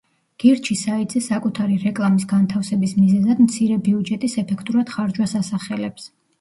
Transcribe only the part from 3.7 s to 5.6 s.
ბიუჯეტის ეფექტურად ხარჯვას